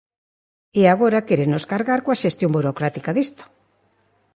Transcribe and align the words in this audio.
E 0.79 0.81
agora 0.93 1.25
quérenos 1.27 1.67
cargar 1.71 1.99
coa 2.05 2.21
xestión 2.23 2.51
burocrática 2.57 3.09
disto. 3.17 3.43